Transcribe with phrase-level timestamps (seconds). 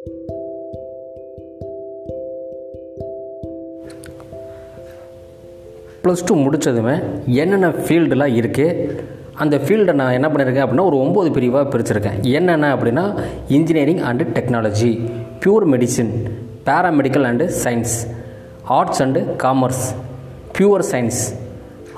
[0.00, 0.12] Plus
[6.26, 8.96] two முடித்ததுமே என்னென்ன ஃபீல்டெலாம் இருக்குது
[9.34, 12.22] அந்த ஃபீல்டை நான் என்ன பண்ணியிருக்கேன் அப்படின்னா ஒரு ஒம்பது பிரிவாக பிரிச்சிருக்கேன்.
[12.22, 15.08] என்னென்ன அப்படின்னா engineering and technology
[15.40, 16.12] pure medicine
[16.66, 17.96] paramedical and science
[18.64, 19.94] arts and commerce
[20.58, 21.20] pure science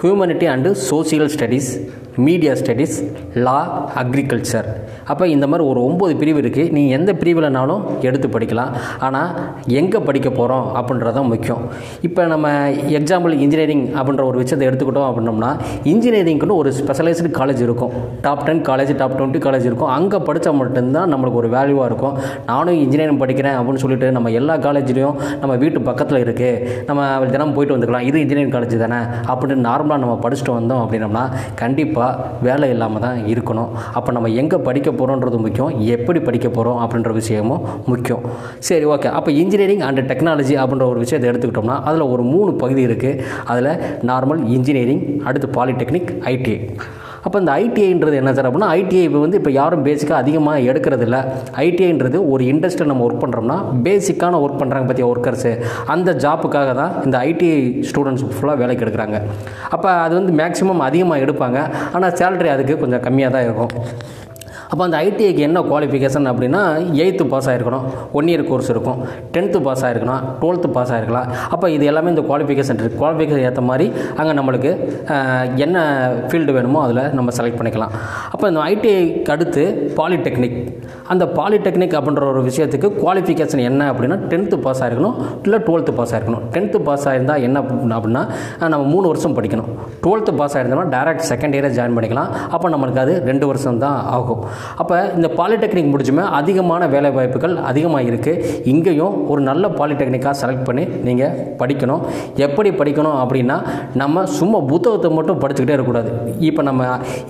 [0.02, 1.80] humanity and social studies
[2.26, 2.96] media studies
[3.44, 3.58] law
[4.00, 4.68] agriculture
[5.12, 8.72] அப்போ இந்த மாதிரி ஒரு ஒம்பது பிரிவு இருக்குது நீங்கள் எந்த பிரிவில்னாலும் எடுத்து படிக்கலாம்.
[9.06, 9.30] ஆனால்
[9.80, 11.62] எங்கே படிக்க போகிறோம் அப்படின்றது தான் முக்கியம்.
[12.08, 12.48] இப்போ நம்ம
[12.98, 15.50] எக்ஸாம்பிள் இன்ஜினியரிங் அப்படின்ற ஒரு விஷயத்தை எடுத்துக்கிட்டோம் அப்படின்னோம்னா
[15.92, 17.94] இன்ஜினியரிங்க்குன்னு ஒரு ஸ்பெஷலைஸ்டு காலேஜ் இருக்கும்.
[18.26, 19.90] Top ten college top twenty college இருக்கும்.
[19.96, 22.16] அங்கே படித்தா மட்டும்தான் நம்மளுக்கு ஒரு வேல்யூவாக இருக்கும்.
[22.50, 27.76] நானும் இன்ஜினியரிங் படிக்கிறேன் அப்படின்னு சொல்லிட்டு நம்ம எல்லா காலேஜ்லேயும் நம்ம வீட்டு பக்கத்தில் இருக்குது நம்ம தினம் போயிட்டு
[27.76, 28.06] வந்துக்கலாம்.
[28.10, 29.00] இது இன்ஜினியரிங் காலேஜ் தானே
[29.32, 31.26] அப்படின்னு நார்மலாக நம்ம படிச்சுட்டு வந்தோம் அப்படின்னோம்னா
[31.62, 32.01] கண்டிப்பாக
[32.46, 33.70] வேலை இல்லாமல் தான் இருக்கணும்.
[33.98, 35.72] அப்போ நம்ம எங்கே படிக்க போகிறோன்றது முக்கியம்.
[35.96, 37.62] எப்படி படிக்க போகிறோம் அப்படின்ற விஷயமும்
[37.92, 38.24] முக்கியம்.
[38.68, 43.22] சரி ஓகே அப்போ இன்ஜினியரிங் அண்ட் டெக்னாலஜி அப்படின்ற ஒரு விஷயத்தை எடுத்துக்கிட்டோம்னா அதில் ஒரு மூணு பகுதி இருக்குது
[43.52, 43.72] அதில்
[44.10, 46.56] நார்மல் இன்ஜினியரிங் அடுத்து பாலிடெக்னிக் ஐடி
[47.24, 51.20] அப்போ இந்த ஐடிஐன்றது என்ன சார் அப்படின்னா ஐடிஐ வந்து இப்போ யாரும் பேசிக்காக அதிகமாக எடுக்கிறது இல்லை
[51.66, 55.52] ஐடிஐன்றது ஒரு இண்டஸ்ட்ரியில் நம்ம ஒர்க் பண்ணுறோம்னா பேசிக்கான ஒர்க் பண்ணுறாங்க பற்றிய ஒர்க்கர்ஸு
[55.94, 59.18] அந்த ஜாப்புக்காக தான் இந்த ஐடிஐ ஸ்டூடெண்ட்ஸ் ஃபுல்லாக வேலைக்கு எடுக்கிறாங்க.
[59.74, 61.60] அப்போ அது வந்து மேக்ஸிமம் அதிகமாக எடுப்பாங்க.
[61.94, 63.72] ஆனால் சேலரி அதுக்கு கொஞ்சம் கம்மியாக தான் இருக்கும்.
[64.72, 66.60] அப்போ அந்த ஐடிஐக்கு என்ன குவாலிஃபிகேஷன் அப்படின்னா
[67.02, 67.86] எயித்து பாஸ் ஆகிருக்கணும்
[68.18, 69.00] ஒன் இயர் கோர்ஸ் இருக்கும்.
[69.34, 73.86] டென்த்து பாஸ் ஆகிருக்கணும் டுவெல்த்து பாஸ் ஆகிருக்கலாம் அப்போ இது எல்லாமே இந்த குவாலிஃபிகேஷன் இருக்குது குவாலிஃபிகேஷன் ஏற்ற மாதிரி
[74.20, 74.70] அங்கே நம்மளுக்கு
[75.64, 75.76] என்ன
[76.28, 77.92] ஃபீல்டு வேணுமோ அதில் நம்ம செலக்ட் பண்ணிக்கலாம்.
[78.34, 79.64] அப்போ இந்த ஐடிஐக்கு அடுத்து
[80.00, 80.58] பாலிடெக்னிக்
[81.12, 86.44] அந்த பாலிடெக்னிக் அப்படின்ற ஒரு விஷயத்துக்கு குவாலிஃபிகேஷன் என்ன அப்படின்னா டென்த்து பாஸ் ஆகிருக்கணும் இல்லை டுவெல்த்து பாஸ் ஆகிருக்கணும்
[86.54, 87.60] டென்த்து பாஸ் ஆயிருந்தால் என்ன
[87.96, 88.22] அப்படின்னா
[88.72, 89.68] நம்ம மூணு வருஷம் படிக்கணும்.
[90.04, 92.30] டுவெல்த்து பாஸ் ஆகிருந்தோம்னா டேரக்ட் செகண்ட் இயரே ஜாயின் பண்ணிக்கலாம்.
[92.54, 94.42] அப்போ நம்மளுக்கு அது ரெண்டு வருஷம் தான் ஆகும்.
[94.82, 100.84] அப்போ இந்த பாலிடெக்னிக் முடிச்சுமே அதிகமான வேலை வாய்ப்புகள் அதிகமாக இருக்குது இங்கேயும் ஒரு நல்ல பாலிடெக்னிக்காக செலக்ட் பண்ணி
[101.08, 102.02] நீங்கள் படிக்கணும்.
[102.46, 103.58] எப்படி படிக்கணும் அப்படின்னா
[104.02, 106.10] நம்ம சும்மா புத்தகத்தை மட்டும் படிச்சுக்கிட்டே இருக்கக்கூடாது.
[106.50, 106.82] இப்போ நம்ம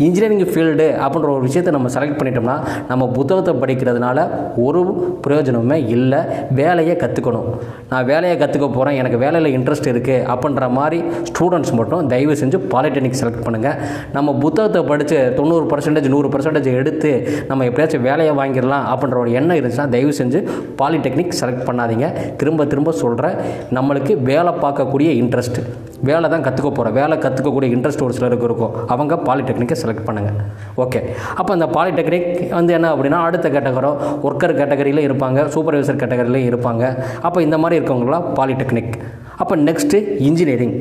[0.07, 2.57] இன்ஜினியரிங் ஃபீல்டு அப்படின்ற ஒரு விஷயத்தை நம்ம செலக்ட் பண்ணிட்டோம்னா
[2.93, 4.81] நம்ம புத்தகத்தை படி படிக்கிறதுனால ஒரு
[5.27, 6.19] பிரயோஜனமே இல்லை.
[6.51, 7.49] வேலையை கற்றுக்கணும்
[7.91, 13.19] நான் வேலையை கற்றுக்க போகிறேன் எனக்கு வேலையில் இன்ட்ரெஸ்ட் இருக்குது அப்படின்ற மாதிரி ஸ்டூடெண்ட்ஸ் மட்டும் தயவு செஞ்சு பாலிடெக்னிக்
[13.21, 13.79] செலக்ட் பண்ணுங்கள்
[14.13, 17.11] நம்ம புத்தகத்தை படித்து தொண்ணூறு பர்சன்டேஜ் நூறு பர்சன்டேஜ் எடுத்து
[17.49, 20.41] நம்ம எப்படியாச்சும் வேலையை வாங்கிடலாம் அப்படின்ற ஒரு எண்ணம் இருந்துச்சுன்னா தயவு செஞ்சு
[20.83, 22.07] பாலிடெக்னிக் செலக்ட் பண்ணாதீங்க.
[22.37, 23.37] திரும்ப திரும்ப சொல்கிறேன்
[23.79, 25.61] நம்மளுக்கு வேலை பார்க்கக்கூடிய இன்ட்ரெஸ்ட்
[26.09, 28.73] வேலை தான் கற்றுக்க போகிறோம் வேலை கற்றுக்கக்கூடிய இன்ட்ரெஸ்ட் ஒரு சிலருக்கு இருக்கும்.
[28.95, 30.39] அவங்க பாலிடெக்னிக்கை செலக்ட் பண்ணுங்கள்
[30.85, 31.01] ஓகே
[31.41, 33.93] அப்போ அந்த பாலிடெக்னிக் வந்து என்ன அப்படின்னா அடுத்த கேட்டகரோ
[34.29, 36.85] ஒர்க்கர் கேட்டகரியில இருப்பாங்க சூப்பர்வைசர் கேட்டகரியிலையும் இருப்பாங்க.
[37.27, 38.95] அப்போ இந்த மாதிரி இருக்கவங்களாம் பாலிடெக்னிக்
[39.43, 40.77] அப்போ நெக்ஸ்ட்டு இன்ஜினியரிங்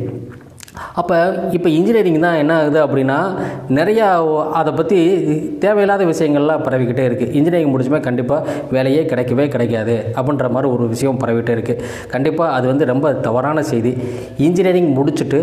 [0.95, 1.17] அப்போ
[1.51, 3.17] இப்போ இன்ஜினியரிங் தான் என்ன ஆகுது அப்படின்னா
[3.79, 4.07] நிறையா
[4.59, 4.99] அதை பற்றி
[5.59, 11.55] தேவையில்லாத விஷயங்கள்லாம் பரவிக்கிட்டே இருக்குது இன்ஜினியரிங் முடிச்சுமே கண்டிப்பாக வேலையே கிடைக்கவே கிடைக்காது அப்படின்ற மாதிரி ஒரு விஷயம் பரவிட்டே
[11.57, 13.93] இருக்குது கண்டிப்பாக அது வந்து ரொம்ப தவறான செய்தி.
[14.37, 15.39] இன்ஜினியரிங் முடிச்சுட்டு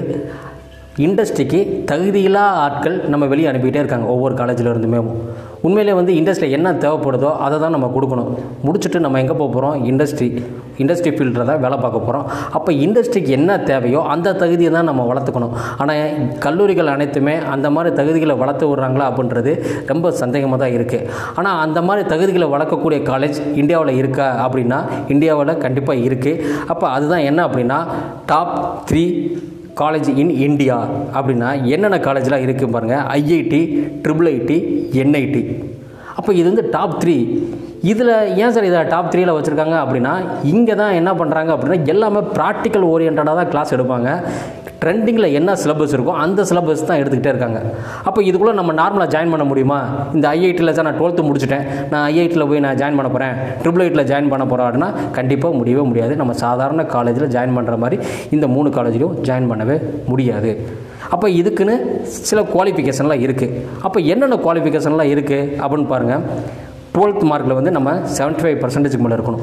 [1.06, 1.59] இண்டஸ்ட்ரிக்கு
[1.91, 4.06] தகுதியில்லா ஆட்கள் நம்ம வெளியே அனுப்பிக்கிட்டே இருக்காங்க.
[4.15, 5.00] ஒவ்வொரு காலேஜில் இருந்துமே.
[5.66, 8.30] உண்மையிலே வந்து இண்டஸ்ட்ரியில் என்ன தேவைப்படுதோ அதை தான் நம்ம கொடுக்கணும்.
[8.66, 10.28] முடிச்சுட்டு நம்ம எங்கே போக போகிறோம் இண்டஸ்ட்ரி
[10.82, 12.26] இண்டஸ்ட்ரி ஃபீல்டில் தான் வேலை பார்க்க போகிறோம்
[12.56, 15.54] அப்போ இண்டஸ்ட்ரிக்கு என்ன தேவையோ அந்த தகுதியை தான் நம்ம வளர்த்துக்கணும்.
[15.82, 16.12] ஆனால்
[16.44, 19.54] கல்லூரிகள் அனைத்துமே அந்த மாதிரி தகுதிகளை வளர்த்து விட்றாங்களா அப்படின்றது
[19.92, 21.06] ரொம்ப சந்தேகமாக தான் இருக்குது
[21.41, 24.80] ஆனால் அந்த மாதிரி தகுதிகளை வளர்க்கக்கூடிய காலேஜ் இந்தியாவில் இருக்கா அப்படின்னா
[25.14, 26.42] இந்தியாவில் கண்டிப்பாக இருக்குது
[26.72, 27.80] அப்போ அதுதான் என்ன அப்படின்னா
[28.32, 28.56] top
[28.90, 29.04] three
[29.81, 30.77] college in India
[31.15, 33.62] அப்படின்னா என்னென்ன காலேஜ்லாம் இருக்குது பாருங்கள் ஐஐடி
[34.03, 34.59] ட்ரிபிள் ஐடி
[35.03, 35.43] என்ஐடி
[36.19, 37.16] அப்போ இது வந்து டாப் த்ரீ
[37.91, 40.15] இதில் ஏன் சார் இதை டாப் த்ரீயில் வச்சுருக்காங்க அப்படின்னா
[40.53, 44.09] இங்கே தான் என்ன பண்ணுறாங்க அப்படின்னா எல்லாமே ப்ராக்டிக்கல் ஓரியன்டாக தான் கிளாஸ் எடுப்பாங்க.
[44.83, 47.61] ட்ரெண்டிங்கில் என்ன சிலபஸ் இருக்கோ அந்த சிலபஸ் தான் எடுத்துக்கிட்டே இருக்காங்க.
[48.09, 49.78] அப்போ இதுக்குள்ளே நம்ம நார்மலாக ஜாயின் பண்ண முடியுமா?
[50.17, 51.65] இந்த ஐஐடியில் சார் நான் டுவெல்த்து முடிச்சுட்டேன்.
[51.93, 55.84] நான் ஐஐடியில் போய் நான் ஜாயின் பண்ண போகிறேன் ட்ரிபிள் ஐட்டில் ஜாயின் பண்ண போகிறேன் அப்படின்னா கண்டிப்பாக முடியவே
[55.91, 56.15] முடியாது.
[56.21, 57.99] நம்ம சாதாரண காலேஜில் ஜாயின் பண்ணுற மாதிரி
[58.37, 59.78] இந்த மூணு காலேஜ்லையும் ஜாயின் பண்ணவே
[60.12, 60.53] முடியாது.
[61.15, 61.77] அப்போ இதுக்குன்னு
[62.31, 66.25] சில குவாலிஃபிகேஷன்லாம் இருக்குது அப்போ என்னென்ன குவாலிஃபிகேஷன்லாம் இருக்குது அப்படின்னு பாருங்கள்
[66.98, 69.42] டுவெல்த் மார்க்கில் வந்து நம்ம 75% ஃபைவ் பர்சன்டேஜுக்கு மேலே இருக்கணும்.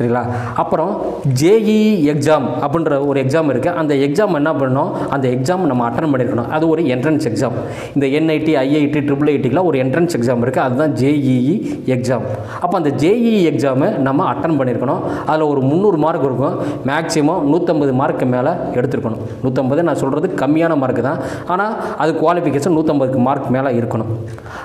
[0.00, 0.22] சரிங்களா?
[0.62, 0.92] அப்புறம்
[1.40, 1.78] ஜேஇ
[2.12, 4.92] எக்ஸாம் அப்படின்ற ஒரு எக்ஸாம் இருக்குது அந்த எக்ஸாம் என்ன பண்ணணும்?
[5.14, 7.56] அந்த எக்ஸாம் நம்ம அட்டன் பண்ணியிருக்கணும் அது ஒரு என்ட்ரன்ஸ் எக்ஸாம்
[7.94, 11.56] இந்த என்ஐடி ஐஐடி ட்ரிபிள் ஐடிக்கெலாம் ஒரு என்ட்ரன்ஸ் எக்ஸாம் இருக்குது அதுதான் ஜேஇஇ
[11.96, 12.24] எக்ஸாம்
[12.62, 16.56] அப்போ அந்த ஜேஇஇ எக்ஸாமு நம்ம அட்டன் பண்ணியிருக்கணும் அதில் ஒரு முந்நூறு மார்க் இருக்கும்.
[16.90, 19.22] மேக்ஸிமம் நூற்றம்பது மார்க்கு மேலே எடுத்திருக்கணும்.
[19.44, 21.20] நூற்றம்பது நான் சொல்கிறது கம்மியான மார்க் தான்.
[21.52, 24.10] ஆனால் அது குவாலிஃபிகேஷன் நூற்றம்பதுக்கு மார்க் மேலே இருக்கணும்.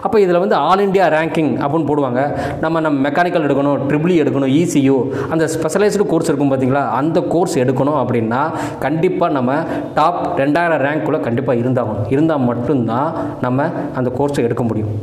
[0.06, 2.22] அப்போ இதில் வந்து ஆல் இண்டியா ரேங்கிங் அப்படின்னு போடுவாங்க.
[2.64, 4.98] நம்ம நம்ம மெக்கானிக்கல் எடுக்கணும் ட்ரிபிளி எடுக்கணும் இசியூ
[5.32, 8.42] அந்த ஸ்பெஷலைஸ்டு கோர்ஸ் இருக்கும் பார்த்தீங்களா அந்த கோர்ஸ் எடுக்கணும் அப்படின்னா
[8.80, 9.52] கண்டிப்பாக நம்ம
[10.00, 12.04] டாப் ரெண்டாயிரம் ரேங்க்குள்ளே கண்டிப்பாக இருந்தாகணும்.
[12.10, 14.94] இருந்தால் மட்டும்தான் நம்ம அந்த கோர்ஸை எடுக்க முடியும்.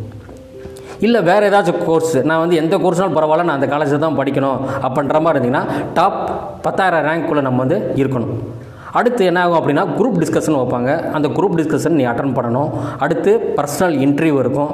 [1.07, 5.21] இல்லை வேறு ஏதாச்சும் கோர்ஸ் நான் வந்து எந்த கோர்ஸ்னாலும் பரவாயில்ல நான் அந்த காலேஜில் தான் படிக்கணும் அப்படின்ற
[5.21, 5.65] மாதிரி இருந்தீங்கன்னா
[5.95, 6.21] டாப்
[6.63, 8.35] பத்தாயிரம் ரேங்க்குள்ளே நம்ம வந்து இருக்கணும்.
[8.99, 10.91] அடுத்து என்ன ஆகும் அப்படின்னா குரூப் டிஸ்கஷன் வைப்பாங்க.
[11.17, 12.71] அந்த குரூப் டிஸ்கஷன் நீ அட்டன் பண்ணணும்.
[13.05, 14.73] அடுத்து பர்சனல் இன்டர்வியூ இருக்கும்.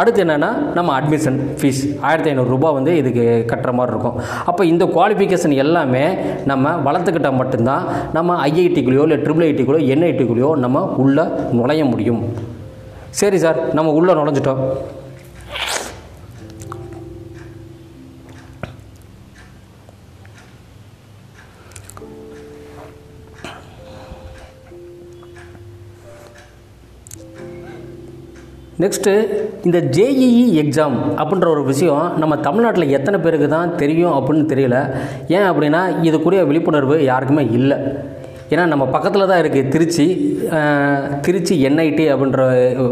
[0.00, 4.18] அடுத்து என்னென்னா நம்ம அட்மிஷன் ஃபீஸ் ஆயிரத்தி ஐநூறுரூபா வந்து இதுக்கு கட்டுற மாதிரி இருக்கும்.
[4.50, 6.04] அப்போ இந்த குவாலிஃபிகேஷன் எல்லாமே
[6.50, 7.84] நம்ம வளர்த்துக்கிட்டால் மட்டும்தான்
[8.18, 11.26] நம்ம ஐஐடிக்குள்ளேயோ இல்லை ட்ரிபிள் ஐடிக்குள்ளோ என்ஐடிக்குள்ளேயோ நம்ம உள்ளே
[11.58, 12.22] நுழைய முடியும்.
[13.20, 14.62] சரி சார் நம்ம உள்ளே நுழைஞ்சிட்டோம்.
[28.82, 29.12] நெக்ஸ்ட்டு
[29.66, 34.76] இந்த ஜேஇஇ எக்ஸாம் அப்படின்ற ஒரு விஷயம் நம்ம தமிழ்நாட்டில் எத்தனை பேருக்கு தான் தெரியும் அப்படின்னு தெரியல.
[35.36, 37.78] ஏன் அப்படின்னா இதுக்குரிய விழிப்புணர்வு யாருக்குமே இல்லை.
[38.52, 40.04] ஏன்னா நம்ம பக்கத்தில் தான் இருக்குது திருச்சி
[41.26, 42.42] திருச்சி என்ஐடி அப்படின்ற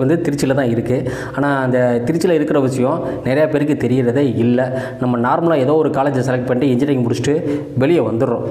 [0.03, 2.99] வந்து திருச்சியில் தான் இருக்குது ஆனால் அந்த திருச்சியில் இருக்கிற விஷயம்
[3.29, 4.67] நிறையா பேருக்கு தெரிகிறதே இல்லை.
[5.03, 7.37] நம்ம நார்மலாக ஏதோ ஒரு காலேஜை செலக்ட் பண்ணிட்டு இன்ஜினியரிங் முடிச்சுட்டு
[7.85, 8.47] வெளியே வந்துடுறோம்.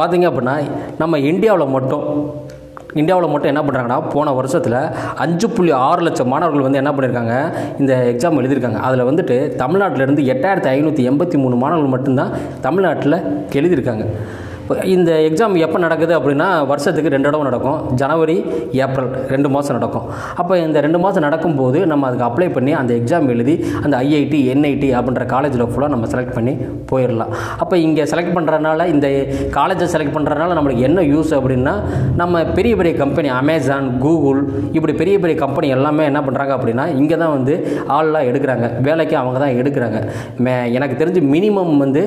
[0.00, 0.56] பார்த்தீங்க அப்படின்னா
[1.02, 2.06] நம்ம இந்தியாவில் மட்டும்
[2.94, 4.78] இந்தியாவில் மட்டும் என்ன பண்ணுறாங்கன்னா போன வருஷத்தில்
[5.24, 7.34] அஞ்சு புள்ளி ஆறு லட்சம் மாணவர்கள் வந்து என்ன பண்ணியிருக்காங்க
[7.78, 8.80] இந்த எக்ஸாம் எழுதியிருக்காங்க.
[8.88, 13.18] அதில் வந்துட்டு தமிழ்நாட்டிலேருந்து எட்டாயிரத்தி ஐநூற்றி எண்பத்தி மூணு மாணவர்கள் மட்டும்தான் தமிழ்நாட்டில்
[13.60, 14.06] எழுதியிருக்காங்க.
[14.94, 17.78] இந்த எக்ஸாம் எப்போ நடக்குது அப்படின்னா வருஷத்துக்கு ரெண்டு தடவை நடக்கும்.
[18.00, 18.36] ஜனவரி
[18.84, 20.06] ஏப்ரல் ரெண்டு மாதம் நடக்கும்.
[20.40, 24.90] அப்போ இந்த ரெண்டு மாதம் நடக்கும்போது நம்ம அதுக்கு அப்ளை பண்ணி அந்த எக்ஸாம் எழுதி அந்த ஐஐடி என்ஐடி
[24.98, 26.54] அப்படின்ற காலேஜில் ஃபுல்லாக நம்ம செலக்ட் பண்ணி
[26.90, 27.32] போயிடலாம்.
[27.62, 29.08] அப்போ இங்கே செலக்ட் பண்ணுறதுனால இந்த
[29.58, 31.74] காலேஜை செலக்ட் பண்ணுறதுனால நம்மளுக்கு என்ன யூஸ் அப்படின்னா
[32.22, 34.40] நம்ம பெரிய பெரிய கம்பெனி அமேசான் கூகுள்
[34.76, 37.56] இப்படி பெரிய பெரிய கம்பெனி எல்லாமே என்ன பண்ணுறாங்க அப்படின்னா இங்கே தான் வந்து
[37.98, 38.68] ஆள்லாம் எடுக்கிறாங்க.
[38.88, 39.98] வேலைக்கு அவங்க தான் எடுக்கிறாங்க.
[40.44, 42.04] மே எனக்கு தெரிஞ்சு மினிமம் வந்து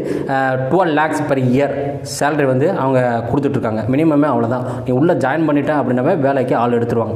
[0.72, 1.76] twelve lakhs per year
[2.18, 3.84] salary வந்து அவங்க கொடுத்துட்ருக்காங்க.
[3.94, 7.16] மினிமமே அவ்வளோதான் நீ உள்ளே ஜாயின் பண்ணிட்டேன் அப்படின்னாவே வேலைக்கு ஆள் எடுத்துருவாங்க.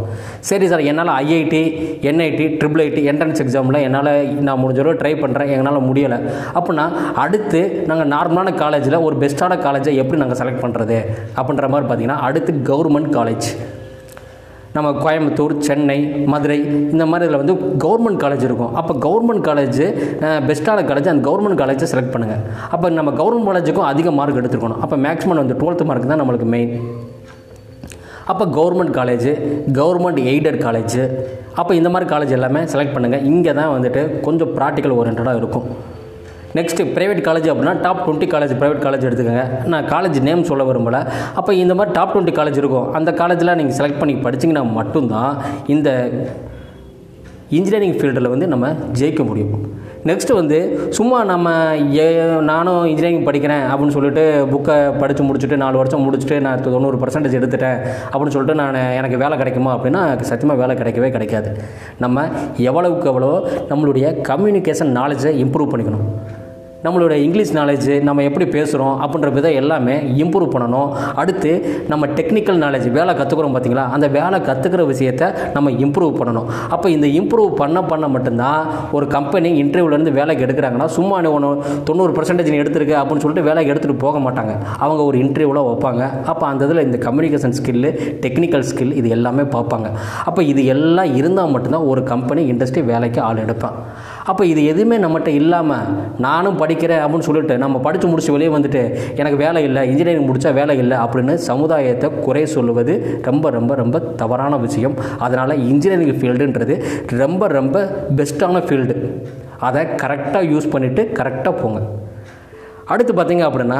[0.50, 1.63] சரி சார் என்னால் IIT
[2.12, 4.12] NIT triple IT entrance எக்ஸாமில் என்னால்
[4.48, 6.19] நான் முடிஞ்ச அளவு ட்ரை பண்ணுறேன் எங்களால் முடியலை.
[6.57, 6.86] அப்படின்னா
[7.25, 7.62] அடுத்து
[7.92, 11.00] நாங்கள் நார்மலான காலேஜில் ஒரு பெஸ்ட்டான காலேஜை எப்படி நாங்கள் செலக்ட் பண்ணுறது
[11.39, 13.50] அப்படின்ற மாதிரி பார்த்தீங்கன்னா அடுத்து கவர்மெண்ட் காலேஜ்
[14.77, 16.00] நம்ம கோயம்புத்தூர் சென்னை
[16.33, 16.59] மதுரை
[16.94, 18.74] இந்த மாதிரி இதில் வந்து கவர்மெண்ட் காலேஜ் இருக்கும்.
[18.81, 19.81] அப்போ கவர்மெண்ட் காலேஜ்
[20.50, 22.44] பெஸ்ட்டான காலேஜ் அந்த கவர்மெண்ட் காலேஜை செலக்ட் பண்ணுங்கள்
[22.75, 24.81] அப்போ நம்ம கவர்மெண்ட் காலேஜுக்கும் அதிக மார்க் எடுத்துருக்கணும்.
[24.85, 26.74] அப்போ மேக்ஸிமம் வந்து டுவெல்த்து மார்க் தான் நம்மளுக்கு மெயின்
[28.31, 29.27] அப்போ government college
[29.77, 30.97] government aided college
[31.59, 35.68] அப்போ இந்த மாதிரி காலேஜ் எல்லாமே செலக்ட் பண்ணுங்கள் இங்கே தான் வந்துட்டு கொஞ்சம் ப்ராக்டிக்கல் ஓரியன்டாக இருக்கும்.
[36.55, 39.65] நெக்ஸ்ட்டு ப்ரைவேட் காலேஜ் அப்படின்னா top twenty college private college எடுத்துக்கோங்க.
[39.73, 41.01] நான் காலேஜ் நேம் சொல்ல விரும்பலை.
[41.39, 42.94] அப்போ இந்த மாதிரி டாப் டுவெண்ட்டி காலேஜ் இருக்கும்.
[42.94, 45.89] அந்த காலேஜில் நீங்கள் செலக்ட் பண்ணி படிச்சிங்கன்னா மட்டும்தான் இந்த
[47.57, 49.51] இன்ஜினியரிங் ஃபீல்டில் வந்து நம்ம ஜெயிக்க முடியும்.
[50.07, 50.57] நெக்ஸ்ட்டு வந்து
[50.97, 51.53] சும்மா நம்ம
[51.95, 52.05] ஏ
[52.50, 57.79] நானும் இன்ஜினியரிங் படிக்கிறேன் அப்படின்னு சொல்லிட்டு புக்கை படித்து முடிச்சுட்டு நாலு வருஷம் முடிச்சுட்டு நான் தொண்ணூறு பர்சன்டேஜ் எடுத்துட்டேன்
[58.11, 61.51] அப்படின்னு சொல்லிட்டு நான் எனக்கு வேலை கிடைக்குமா அப்படின்னா சத்தியமாக வேலை கிடைக்கவே கிடைக்காது.
[62.00, 62.27] நம்ம
[62.57, 63.31] எவ்வளவுக்கு எவ்வளோ
[63.71, 66.05] நம்மளுடைய கம்யூனிகேஷன் நாலேஜை இம்ப்ரூவ் பண்ணிக்கணும்.
[66.85, 69.94] நம்மளோட இங்கிலீஷ் நாலேஜ் நம்ம எப்படி பேசுகிறோம் அப்படின்ற விதம் எல்லாமே
[70.24, 70.89] இம்ப்ரூவ் பண்ணணும்.
[71.21, 71.51] அடுத்து
[71.91, 76.50] நம்ம டெக்னிக்கல் நாலேஜ் வேலை கற்றுக்குறோம் பார்த்தீங்களா அந்த வேலை கற்றுக்கிற விஷயத்தை நம்ம இம்ப்ரூவ் பண்ணணும்.
[76.75, 81.50] அப்போ இந்த இம்ப்ரூவ் பண்ண பண்ண மட்டும்தான் ஒரு கம்பெனி இன்டர்வியூலேருந்து வேலைக்கு எடுக்கிறாங்கன்னா சும்மா ஒன்று
[81.89, 84.53] தொண்ணூறு பர்சன்டேஜ் நீ எடுத்திருக்க அப்படின்னு சொல்லிட்டு வேலைக்கு எடுத்துகிட்டு போக மாட்டாங்க.
[84.85, 86.03] அவங்க ஒரு இன்டர்வியூவில் வைப்பாங்க.
[86.33, 87.91] அப்போ அந்த இதில் இந்த கம்யூனிகேஷன் ஸ்கில்லு
[88.25, 89.89] டெக்னிக்கல் ஸ்கில் இது எல்லாமே பார்ப்பாங்க.
[90.25, 93.77] அப்போ இது எல்லாம் இருந்தால் மட்டும்தான் ஒரு கம்பெனி இண்டஸ்ட்ரி வேலைக்கு ஆள் எடுப்பான்.
[94.29, 95.85] அப்போ இது எதுவுமே நம்மகிட்ட இல்லாமல்
[96.25, 98.81] நானும் படிக்கிறேன் அப்படின்னு சொல்லிட்டு நம்ம படித்து முடிச்சு வெளியே வந்துட்டு
[99.15, 102.96] எனக்கு வேலை இல்லை இன்ஜினியரிங் முடித்தா வேலை இல்லை அப்படின்னு சமுதாயத்தை குறை சொல்லுவது
[103.27, 104.96] ரொம்ப ரொம்ப ரொம்ப தவறான விஷயம்.
[105.19, 106.77] அதனால் இன்ஜினியரிங் ஃபீல்டுன்றது
[107.24, 107.77] ரொம்ப ரொம்ப
[108.17, 108.98] பெஸ்ட்டான ஃபீல்டு
[109.69, 111.81] அதை கரெக்டாக யூஸ் பண்ணிவிட்டு கரெக்டாக போங்க.
[112.93, 113.79] அடுத்து பார்த்தீங்க அப்படின்னா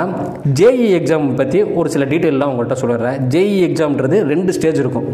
[0.60, 3.20] ஜேஇ எக்ஸாம் பற்றி ஒரு சில டீட்டெயிலெலாம் உங்கள்கிட்ட சொல்லிடுறேன்.
[3.34, 5.08] ஜேஇ எக்ஸாம்ன்றது ரெண்டு ஸ்டேஜ் இருக்கும்.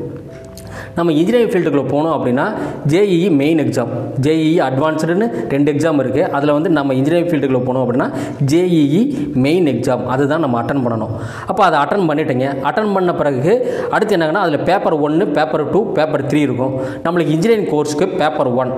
[0.98, 2.46] நம்ம இன்ஜினியரிங் ஃபீல்டுக்குள்ளே போனோம் அப்படின்னா
[2.92, 3.92] ஜேஇஇ மெயின் எக்ஸாம்
[4.26, 8.08] ஜேஇஇ அட்வான்ஸ்டுன்னு ரெண்டு எக்ஸாம் இருக்குது அதில் வந்து நம்ம இன்ஜினியரிங் ஃபீல்டுக்குள்ளே போனோம் அப்படின்னா
[8.52, 9.02] ஜேஇஇ
[9.46, 11.14] மெயின் எக்ஸாம் அதுதான் நம்ம அட்டன் பண்ணணும்.
[11.48, 12.48] அப்போ அதை அட்டன் பண்ணிட்டேங்க.
[12.70, 13.54] அட்டன் பண்ண பிறகு
[13.92, 16.74] அடுத்து என்னங்கன்னா அதில் பேப்பர் ஒன்று பேப்பர் டூ பேப்பர் த்ரீ இருக்கும்.
[17.06, 18.74] நம்மளுக்கு இன்ஜினியரிங் கோர்ஸுக்கு பேப்பர் ஒன்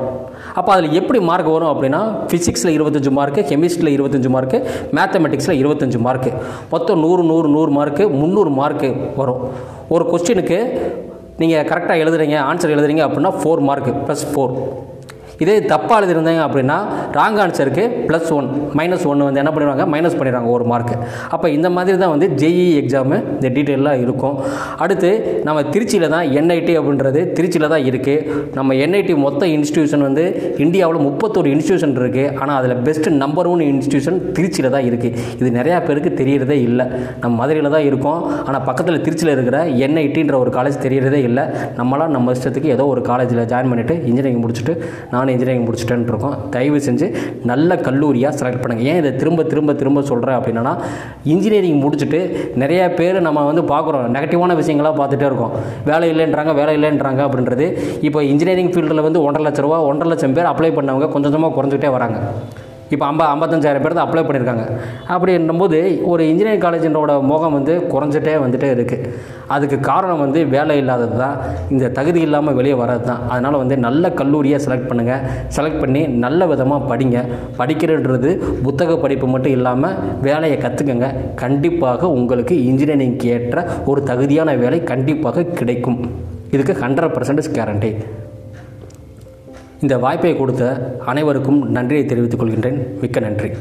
[0.59, 4.57] அப்போ அதில் எப்படி மார்க் வரும் அப்படின்னா ஃபிசிக்ஸில் இருபத்தஞ்சு மார்க்கு கெமிஸ்ட்ரியில் இருபத்தஞ்சு மார்க்கு
[4.97, 6.31] மேத்தமெட்டிக்ஸில் இருபத்தஞ்சு மார்க்கு
[6.73, 9.41] மொத்தம் நூறு நூறு நூறு மார்க்கு முந்நூறு மார்க்கு வரும்.
[9.95, 10.59] ஒரு கொஸ்டினுக்கு
[11.39, 14.53] நீங்கள் கரெக்டாக எழுதுறீங்க ஆன்சர் எழுதுறீங்க அப்படின்னா ஃபோர் மார்க் ப்ளஸ் ஃபோர்
[15.43, 16.77] இதே தப்பாக எழுதியிருந்தாங்க அப்படின்னா
[17.17, 18.47] ராங் ஆன்சருக்கு ப்ளஸ் ஒன்
[18.79, 19.85] மைனஸ் ஒன்று வந்து என்ன பண்ணிடுவாங்க?
[19.93, 20.95] மைனஸ் பண்ணிடுவாங்க ஒரு மார்க்கு
[21.35, 24.35] அப்போ இந்த மாதிரி தான் வந்து ஜேஇ எக்ஸாமு இந்த டீட்டெயிலாக இருக்கும்.
[24.85, 25.11] அடுத்து
[25.47, 30.25] நம்ம திருச்சியில் தான் என்ஐடி அப்படின்றது திருச்சியில் தான் இருக்குது நம்ம என்ஐடி மொத்த இன்ஸ்டியூஷன் வந்து
[30.65, 35.79] இந்தியாவில் முப்பத்தோரு இன்ஸ்டியூஷன் இருக்குது ஆனால் அதில் பெஸ்ட் நம்பர் ஒன் இன்ஸ்டியூஷன் திருச்சியில் தான் இருக்குது இது நிறையா
[35.87, 36.87] பேருக்கு தெரியறதே இல்லை.
[37.23, 38.21] நம்ம மதுரையில் தான் இருக்கோம்.
[38.47, 41.45] ஆனால் பக்கத்தில் திருச்சியில் இருக்கிற என்ஐடின்ற ஒரு காலேஜ் தெரியறதே இல்லை.
[41.79, 44.75] நம்மளாம் நம்ம இஷ்டத்துக்கு ஏதோ ஒரு காலேஜில் ஜாயின் பண்ணிவிட்டு இன்ஜினியரிங் முடிச்சுட்டு
[45.13, 47.07] நான் நான் இன்ஜினியரிங் முடிச்சுட்டேன்னு இருக்கோம் தயவு செஞ்சு
[47.51, 50.73] நல்ல கல்லூரியாக செலக்ட் பண்ணுங்கள் ஏன் இதை திரும்ப திரும்ப திரும்ப சொல்கிறேன் அப்படின்னா
[51.33, 52.19] இன்ஜினியரிங் முடிச்சுட்டு
[52.63, 54.05] நிறைய பேர் நம்ம வந்து பார்க்குறோம்.
[54.15, 55.55] நெகட்டிவான விஷயங்களாக பார்த்துட்டே இருக்கோம்.
[55.89, 57.67] வேலை இல்லைன்றாங்க வேலை இல்லைன்றாங்க அப்படின்றது
[58.09, 61.91] இப்போ இன்ஜினியரிங் ஃபீல்டில் வந்து ஒன்றரை லட்ச ரூபா ஒன்றரை லட்சம் பேர் அப்ளை பண்ணவங்க கொஞ்சம் கொஞ்சமாக குறைஞ்சிக்கிட்டே
[61.97, 62.19] வராங்க.
[62.93, 64.65] இப்போ ஐம்ப ஐம்பத்தஞ்சாயிரம் பேர் தான் அப்ளை பண்ணியிருக்காங்க.
[65.13, 65.77] அப்படின்னும்போது
[66.11, 69.11] ஒரு இன்ஜினியரிங் காலேஜினோட முகம் வந்து குறைஞ்சிட்டே வந்துட்டே இருக்குது
[69.55, 71.37] அதுக்கு காரணம் வந்து வேலை இல்லாதது தான்.
[71.73, 73.21] இந்த தகுதி இல்லாமல் வெளியே வர்றது தான்.
[73.31, 75.23] அதனால் வந்து நல்ல கல்லூரியை செலக்ட் பண்ணுங்கள்
[75.57, 77.17] செலக்ட் பண்ணி நல்ல விதமாக படிங்க.
[77.61, 78.31] படிக்கிறன்றது
[78.67, 81.09] புத்தக படிப்பு மட்டும் இல்லாமல் வேலையை கற்றுக்கங்க
[81.43, 85.99] கண்டிப்பாக உங்களுக்கு இன்ஜினியரிங்க்கு ஏற்ற ஒரு தகுதியான வேலை கண்டிப்பாக கிடைக்கும்.
[86.55, 87.91] இதுக்கு ஹண்ட்ரட் பர்சன்டேஜ் கேரண்டி
[89.81, 92.99] இந்த வாய்ப்பை கொடுத்த அனைவருக்கும் நன்றியை தெரிவித்துக் கொள்கின்றேன்.
[93.01, 93.51] மிக்க நன்றி.